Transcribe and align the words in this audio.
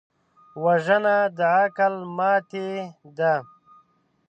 وژنه 0.63 1.15
د 1.37 1.39
عقل 1.57 1.93
ماتې 2.17 2.69
ده 3.17 3.33